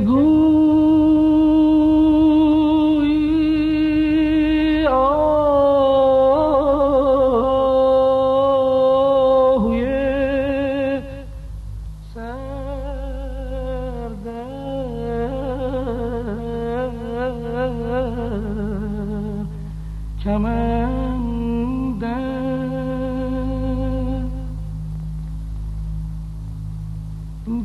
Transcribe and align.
که 0.00 0.06
گویی 0.06 0.46
آهوی 9.60 11.00
سردر 12.14 12.40
کمندم 20.24 21.10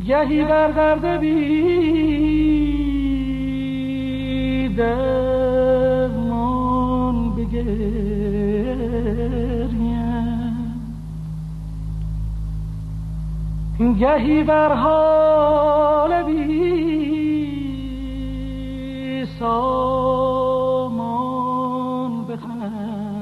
گهی 0.07 0.43
بر 0.43 0.71
درد 0.71 1.19
بی 1.19 2.14
درمان 4.77 6.35
بگریم. 7.35 8.55
گهی 13.99 14.43
بر 14.43 14.73
حال 14.73 16.23
بی 16.23 17.55
سامان 19.39 21.05
بخندم. 22.25 23.15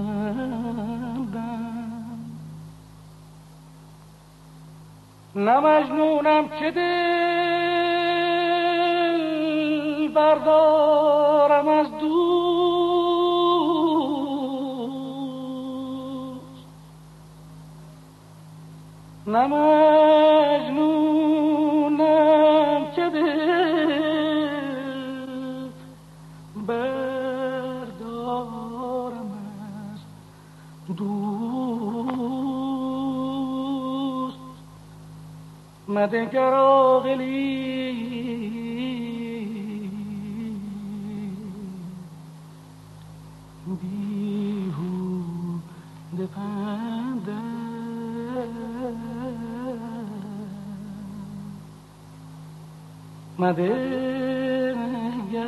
نه 5.35 5.59
مجنونم 5.59 6.47
که 6.59 6.71
دل 6.71 7.42
بردارم 10.23 11.67
از 11.67 11.87
دوست. 11.91 12.13
نه 19.27 19.47
مجنونم 19.47 20.91
که 22.95 23.09
دل 23.09 23.23
بردارم 26.67 28.11
از 29.91 29.99
دوست. 30.97 31.23
مدگر 35.87 36.53
آقلی 36.53 37.92
مدگر 53.43 55.43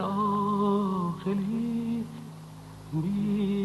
آقلی 0.00 2.04
بیهوده 2.92 3.55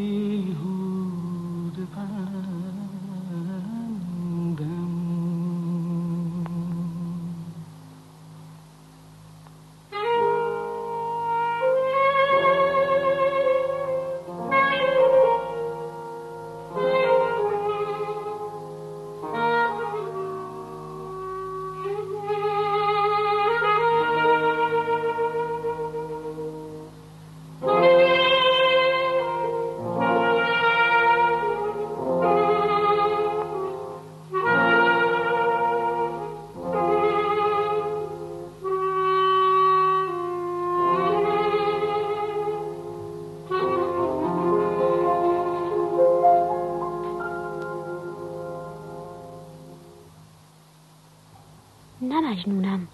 مجنونم 52.42 52.88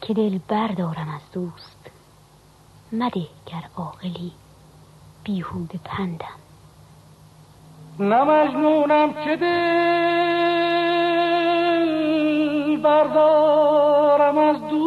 که 0.00 0.14
دل 0.14 0.38
بردارم 0.48 1.08
از 1.08 1.20
دوست. 1.32 1.90
مده 2.92 3.26
گر 3.46 3.64
عاقلی 3.76 4.32
بیهوده 5.24 5.80
پندم. 5.84 6.38
نه 7.98 8.24
مجنونم 8.24 9.12
که 9.12 9.36
دل 9.36 9.52
بردارم 12.82 14.38
از 14.38 14.60
دوست. 14.60 14.82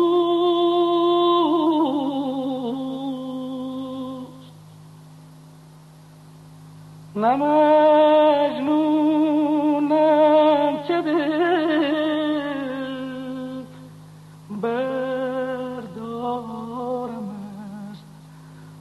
نه 7.16 7.36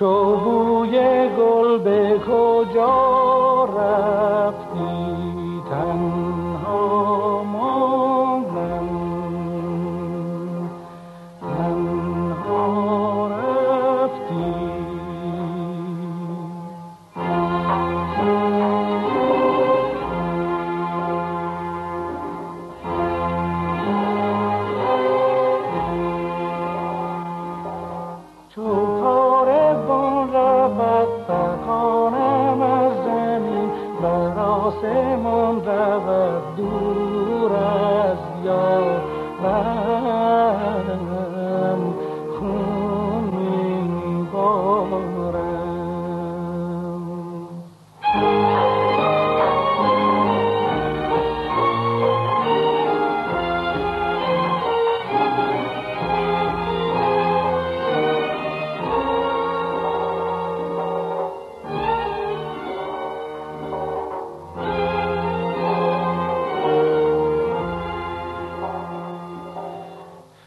تو 0.00 0.36
بوی 0.36 0.90
گل 1.38 1.78
به 1.78 2.18
کجا 2.18 3.64
رفتی؟ 3.64 5.39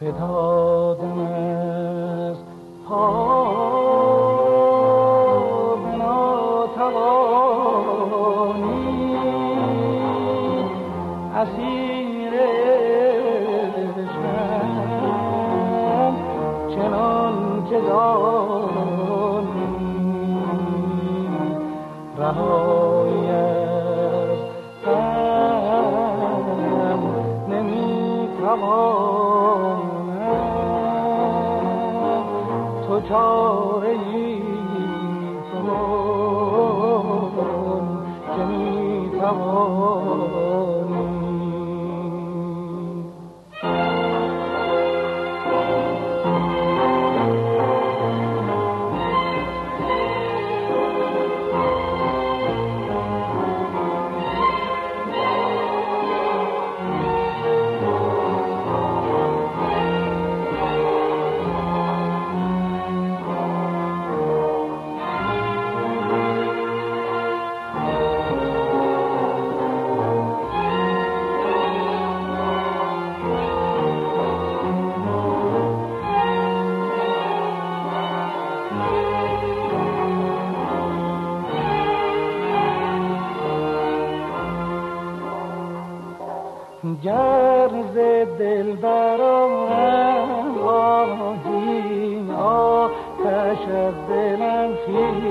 feda 0.04 0.96
demez. 1.00 2.38
told. 33.08 33.43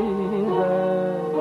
انگیزد 0.02 1.32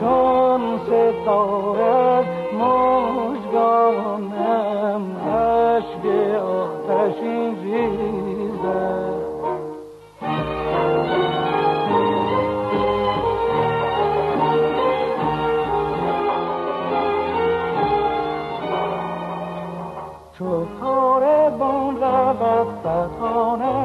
چون 0.00 0.60
ستارد 0.86 2.26
مجگانم 2.60 4.22
عشق 5.28 6.04
آتشین 6.44 7.50
ریزد 7.62 9.22
چو 20.38 20.50
تار 20.80 21.50
بان 21.50 21.96
رود 21.96 22.68
فتانه 22.80 23.81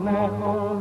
my 0.00 0.12
whole 0.12 0.79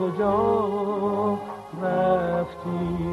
کجا 0.00 1.38
رفتی؟ 1.82 3.09